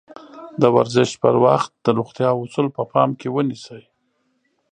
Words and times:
د 0.61 0.63
ورزش 0.75 1.09
پر 1.23 1.35
وخت 1.45 1.71
د 1.85 1.87
روغتيا 1.97 2.29
اَصول 2.41 2.67
په 2.77 2.83
پام 2.91 3.09
کې 3.19 3.27
ونيسئ. 3.35 3.83